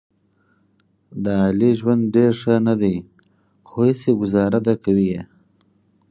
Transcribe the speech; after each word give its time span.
د 1.23 1.25
علي 1.45 1.71
ژوند 1.79 2.03
ډېر 2.15 2.31
ښه 2.41 2.55
نه 2.67 2.75
دی، 2.81 2.95
خو 3.67 3.77
هسې 3.87 4.11
ګوزاره 4.21 4.59
ده 4.65 4.73
کوي 4.83 5.07
یې. 5.13 5.21